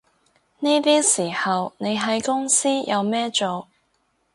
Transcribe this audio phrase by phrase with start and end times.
[0.61, 3.67] 呢啲時候你喺公司有咩做